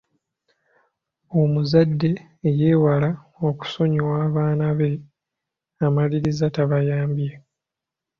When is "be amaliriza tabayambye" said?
4.79-7.31